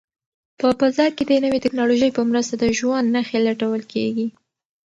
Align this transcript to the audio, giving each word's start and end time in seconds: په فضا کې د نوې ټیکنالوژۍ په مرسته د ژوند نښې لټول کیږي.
په 0.59 0.67
فضا 0.79 1.05
کې 1.15 1.23
د 1.25 1.31
نوې 1.43 1.59
ټیکنالوژۍ 1.63 2.09
په 2.13 2.21
مرسته 2.31 2.53
د 2.57 2.65
ژوند 2.77 3.07
نښې 3.15 3.39
لټول 3.47 3.81
کیږي. 3.93 4.27